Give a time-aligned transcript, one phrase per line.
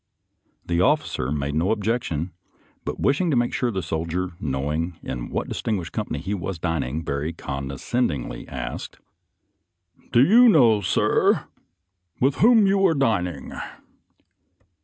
[0.65, 2.31] The officer made no ob jection,
[2.85, 6.57] but wishing to make sure of the soldier knowing in what distinguished company he was
[6.57, 8.97] dining, very condescendingly asked,"
[10.11, 11.45] Do you know, sir,
[12.19, 13.53] with whom you are din ing."